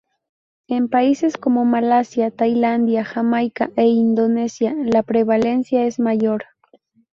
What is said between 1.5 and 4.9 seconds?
Malasia, Tailandia, Jamaica e Indonesia